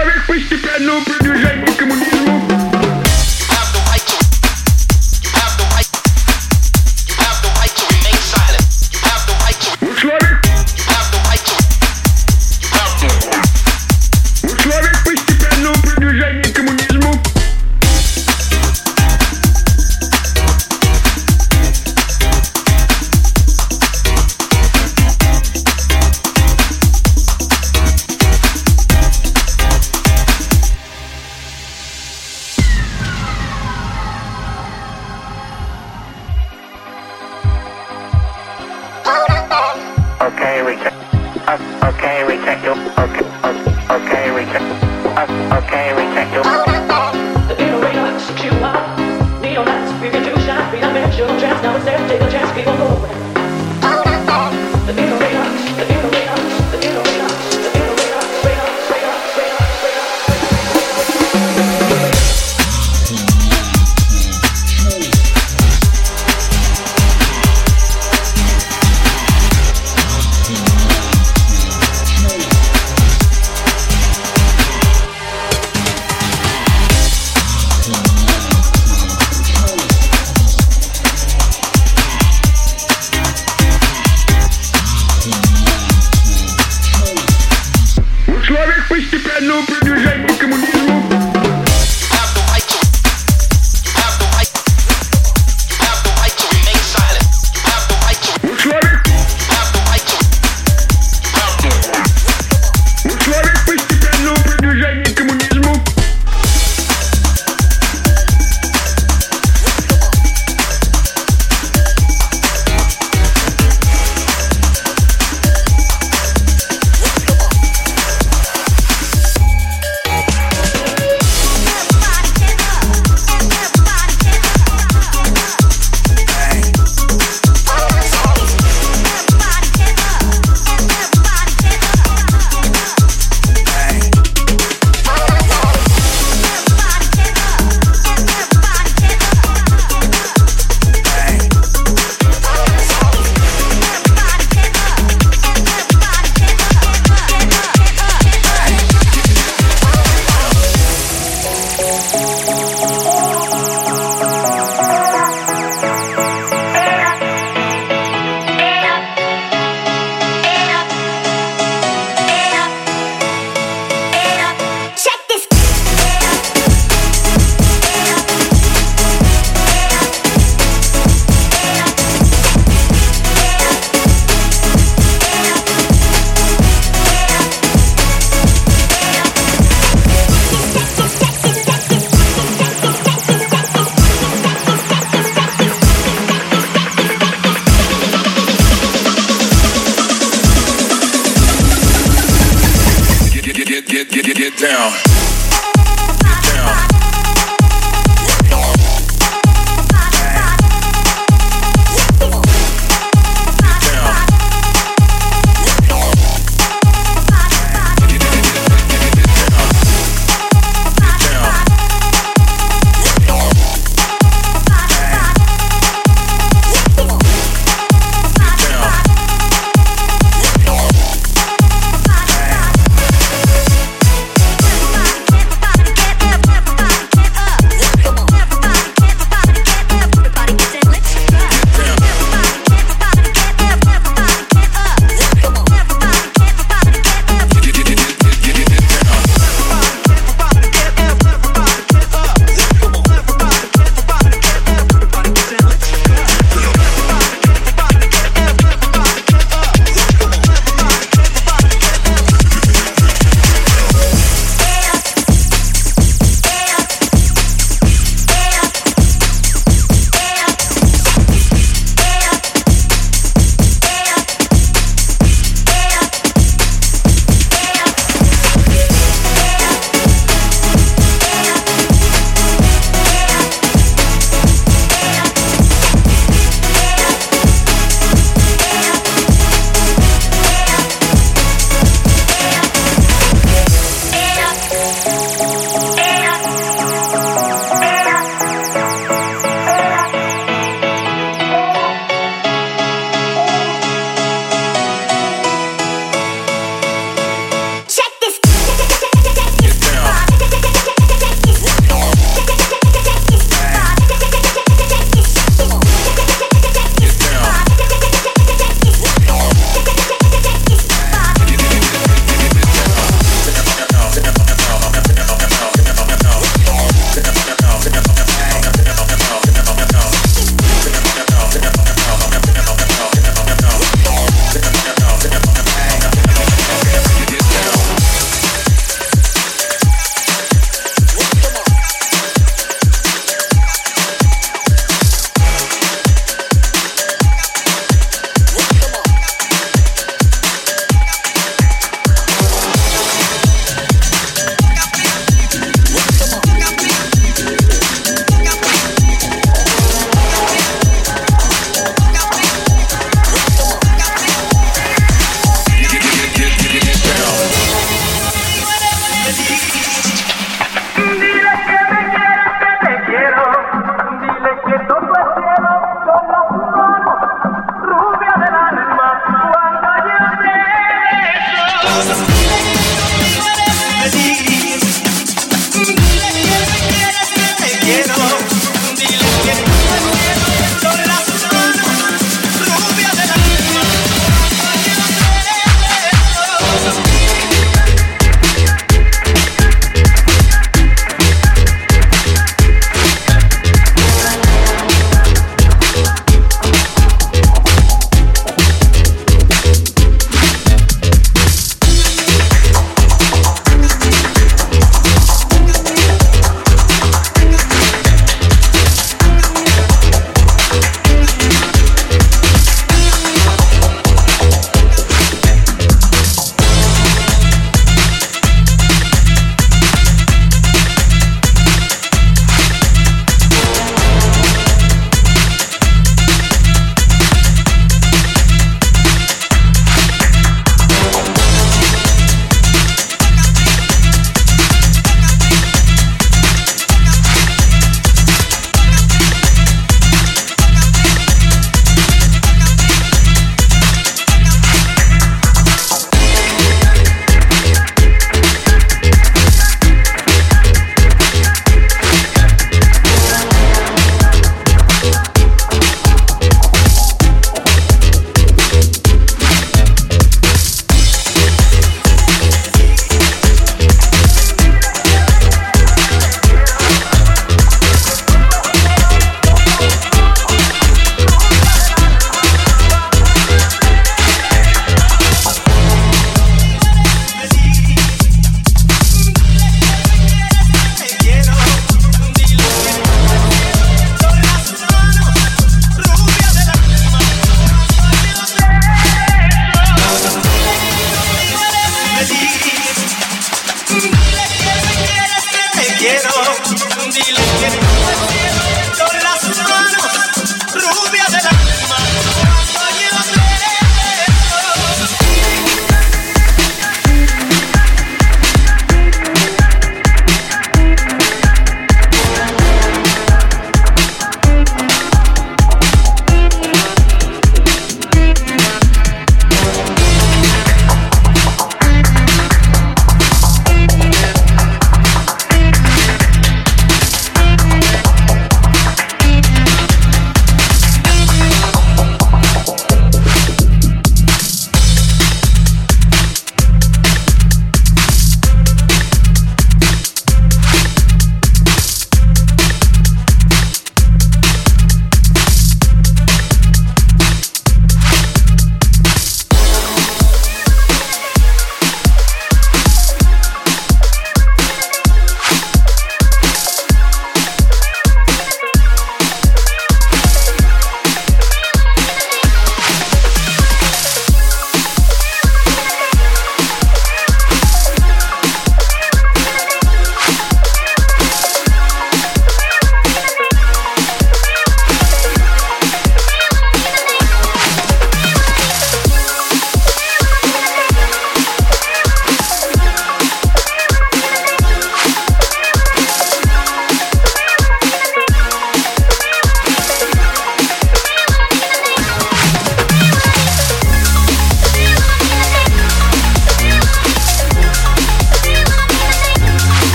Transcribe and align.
avec 0.00 0.16
Christy 0.28 0.56
Piano, 0.56 0.92
plus 1.04 1.28
de 1.28 1.34
jeunes 1.34 1.64
que 1.76 1.84
mon 1.84 1.94
disque. 1.94 2.65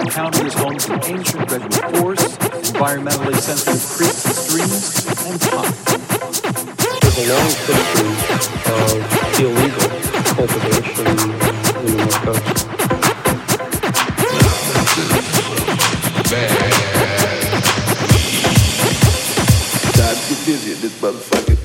encounters 0.00 0.54
on 0.56 0.72
ancient 1.04 1.50
redwood 1.50 1.96
forests, 1.96 2.36
environmentally 2.70 3.36
sensitive 3.36 3.84
creeks, 3.96 4.22
streams, 4.46 5.06
and 5.26 5.40
ponds. 5.40 5.76
There's 7.00 7.18
a 7.18 7.26
long 7.28 7.50
history 7.68 8.12
of 8.72 8.90
illegal 9.40 9.88
cultivation 10.34 11.06
in 11.86 11.96
the 11.96 12.08
coast. 12.24 12.66
Bad. 16.30 16.48
Time 19.92 20.16
to 20.16 20.34
visit 20.44 20.76
this 20.80 20.94
motherfucker. 21.00 21.59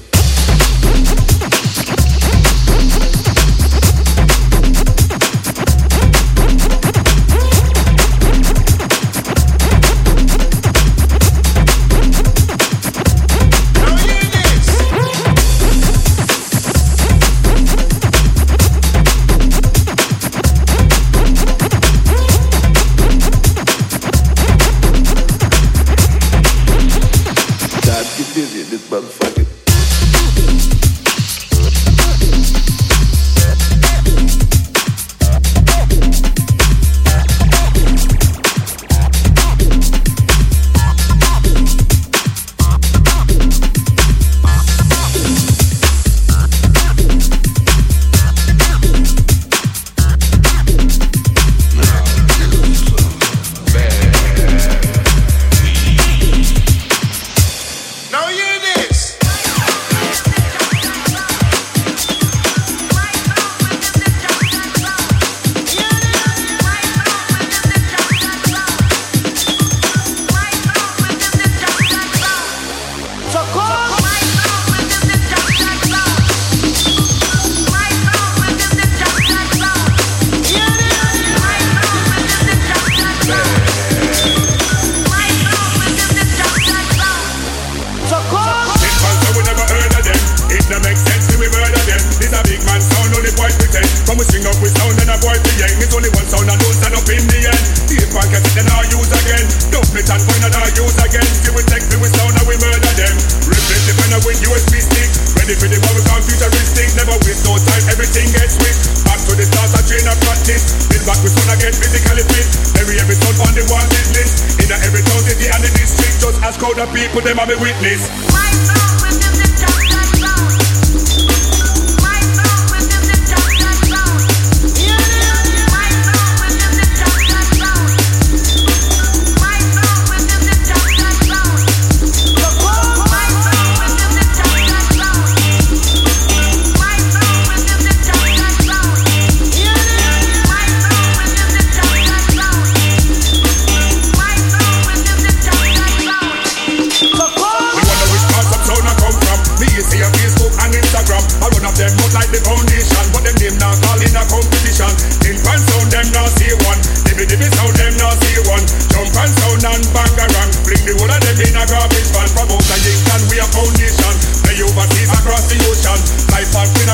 out 116.66 116.76
the 116.76 116.86
people, 116.98 117.22
them 117.22 117.38
are 117.40 117.48
be 117.48 117.56
witness. 117.56 118.26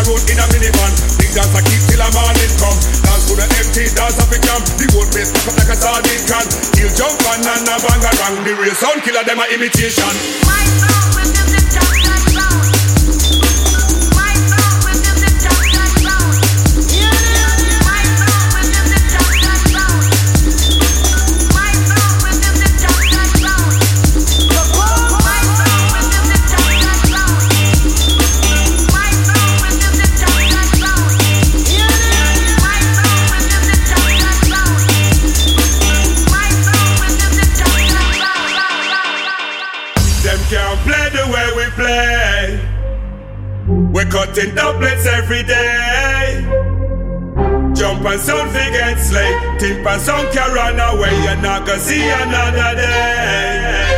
road 0.08 0.24
in 0.30 0.40
a 0.40 0.46
minivan. 0.54 0.92
Big 1.18 1.32
dance 1.34 1.54
I 1.54 1.62
keep 1.66 1.82
till 1.90 2.02
a 2.02 2.08
morning 2.14 2.54
come. 2.58 2.78
Dance 3.06 3.26
to 3.30 3.34
the 3.38 3.46
empty 3.60 3.84
dance 3.94 4.18
of 4.18 4.32
a 4.32 4.38
jam. 4.40 4.62
The 4.78 4.86
whole 4.94 5.10
place 5.10 5.30
pack 5.34 5.48
up 5.48 5.56
like 5.58 5.72
a 5.72 5.78
sardine 5.78 6.24
can. 6.26 6.46
He'll 6.78 6.94
jump 6.94 7.18
on 7.30 7.42
and 7.44 7.68
a 7.68 7.76
bang 7.78 8.04
a 8.04 8.12
around. 8.12 8.44
The 8.46 8.54
real 8.58 8.76
sound 8.76 9.02
killer 9.04 9.24
them 9.24 9.40
a 9.40 9.46
imitation. 9.54 10.14
My 10.48 10.91
cutting 44.42 44.56
doublets 44.56 45.06
every 45.06 45.44
day. 45.44 46.46
Jump 47.76 48.06
and 48.06 48.20
sound 48.22 48.54
get 48.54 48.98
slay. 49.00 49.58
Tip 49.60 49.86
and 49.86 50.02
sound 50.02 50.32
can 50.34 50.54
run 50.54 50.80
away. 50.80 51.14
You're 51.24 51.42
not 51.42 51.66
gonna 51.66 51.80
see 51.80 52.02
another 52.02 52.76
day. 52.76 53.92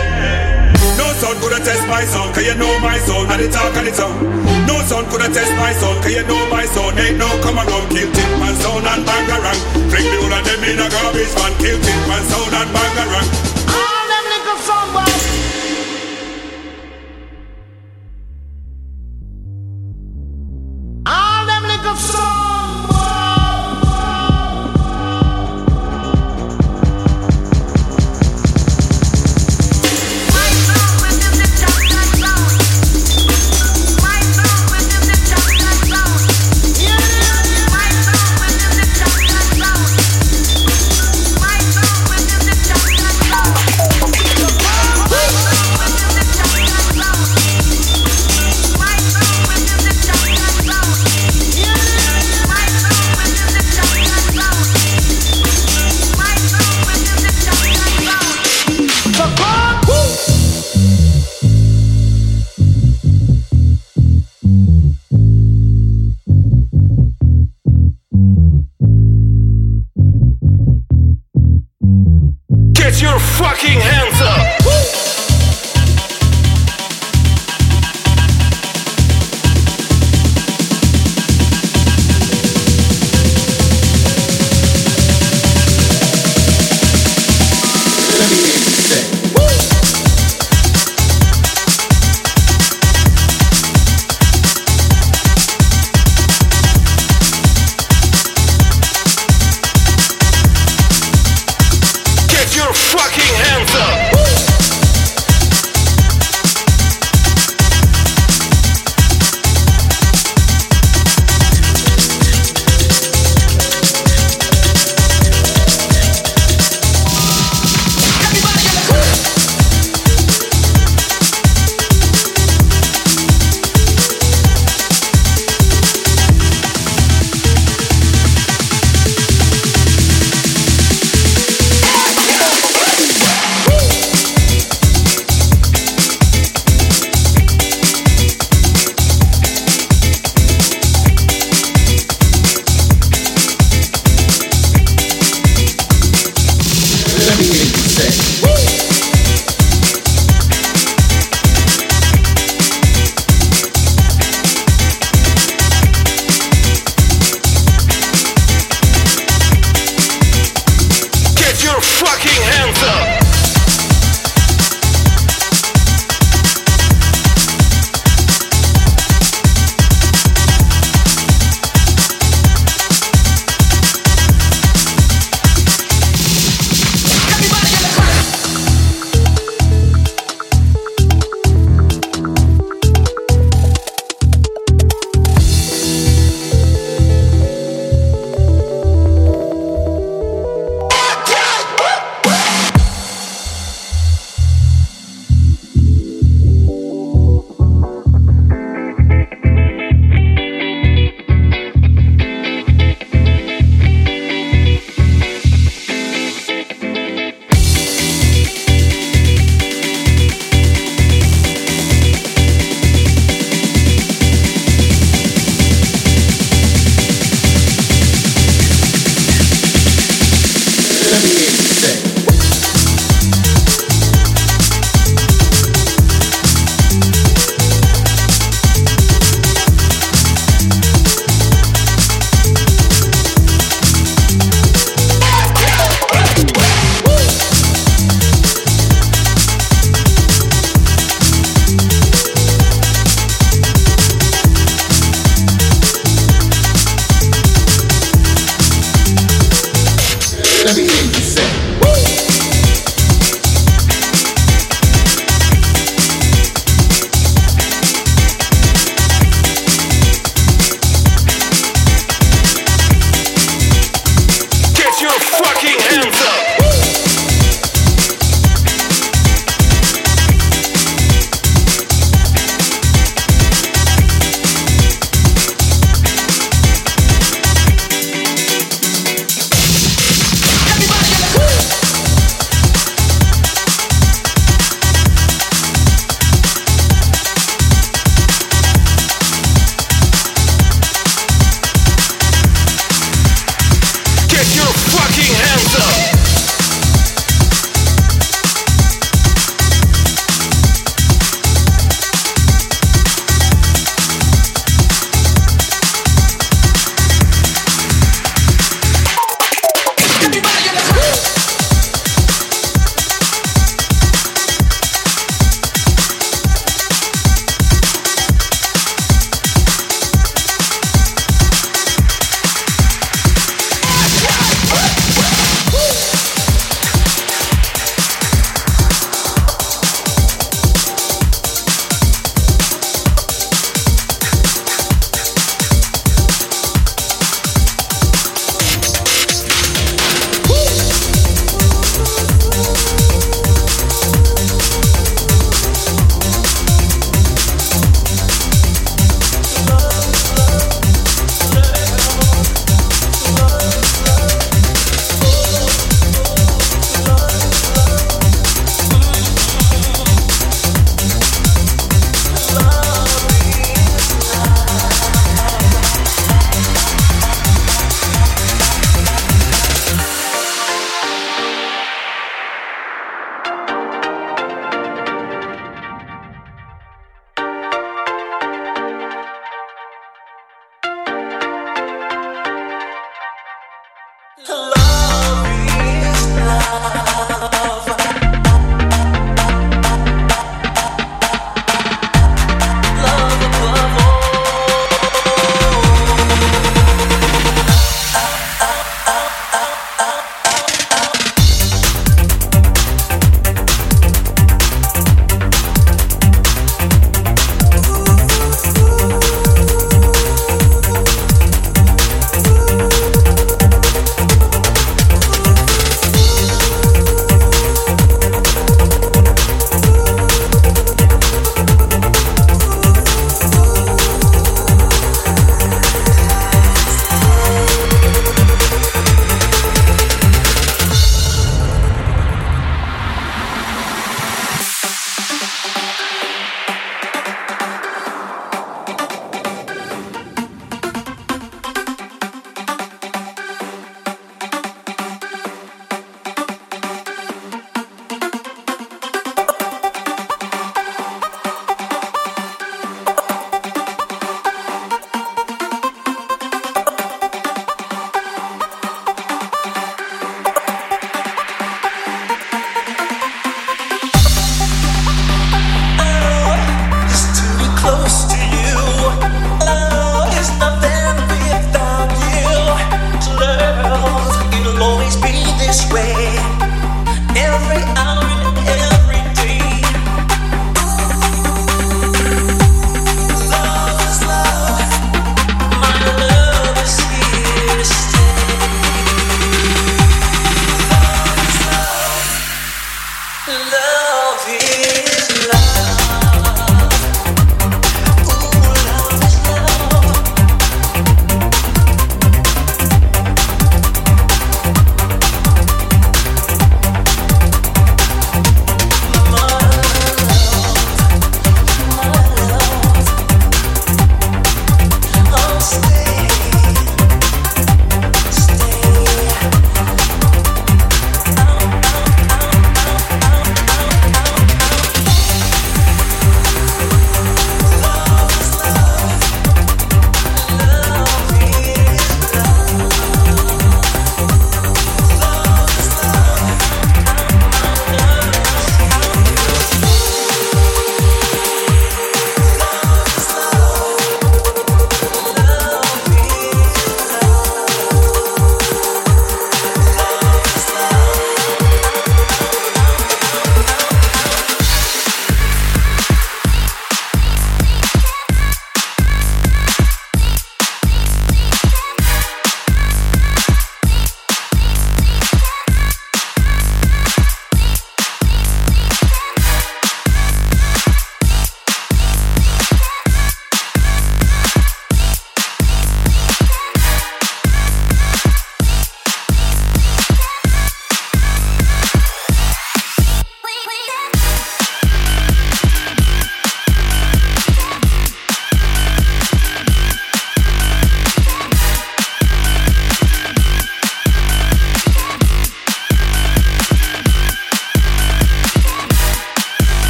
No 0.98 1.06
son 1.20 1.36
coulda 1.40 1.60
test 1.64 1.88
my 1.88 2.04
sound, 2.04 2.34
cause 2.36 2.46
you 2.46 2.56
know 2.56 2.80
my 2.80 2.98
sound, 3.00 3.32
and 3.32 3.42
the 3.42 3.50
talk 3.50 3.76
and 3.76 3.88
the 3.88 3.92
tongue. 3.92 4.68
No 4.68 4.80
son 4.84 5.06
coulda 5.10 5.28
test 5.34 5.52
my 5.56 5.74
sound, 5.74 6.04
cause 6.04 6.14
you 6.14 6.24
know 6.28 6.50
my 6.50 6.66
sound. 6.66 7.00
Ain't 7.00 7.18
no 7.18 7.28
come 7.42 7.58
and 7.58 7.70
run, 7.70 7.90
kill 7.90 8.12
tip 8.12 8.42
and 8.48 8.58
sound 8.58 8.86
and 8.86 9.06
bang 9.06 9.30
around. 9.30 9.60
Fling 9.90 10.08
the 10.12 10.18
whole 10.20 10.34
of 10.34 10.44
them 10.46 10.64
in 10.64 10.80
a 10.80 10.88
garbage 10.90 11.34
man, 11.36 11.54
kill 11.60 11.80
tip 11.80 12.08
and 12.16 12.26
sound 12.28 12.54
and 12.54 12.74
bang 12.74 13.53